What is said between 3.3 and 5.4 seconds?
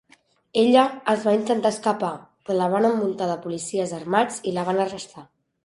policies armats i la van arrestar.